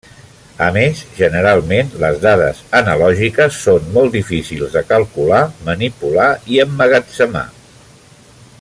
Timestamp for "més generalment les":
0.77-2.17